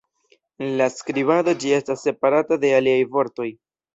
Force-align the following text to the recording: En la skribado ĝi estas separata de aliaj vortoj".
En 0.67 0.71
la 0.79 0.87
skribado 0.93 1.53
ĝi 1.65 1.75
estas 1.77 2.05
separata 2.07 2.59
de 2.65 2.71
aliaj 2.81 2.97
vortoj". 3.19 3.49